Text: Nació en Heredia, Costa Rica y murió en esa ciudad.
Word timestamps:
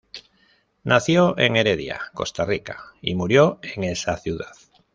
Nació 0.83 1.37
en 1.37 1.55
Heredia, 1.55 2.01
Costa 2.15 2.43
Rica 2.43 2.85
y 3.03 3.13
murió 3.13 3.59
en 3.61 3.83
esa 3.83 4.17
ciudad. 4.17 4.49